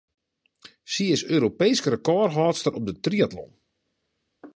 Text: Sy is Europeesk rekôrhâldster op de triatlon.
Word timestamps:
Sy 0.91 1.05
is 1.15 1.25
Europeesk 1.35 1.83
rekôrhâldster 1.93 2.73
op 2.79 2.83
de 2.87 2.93
triatlon. 3.05 3.51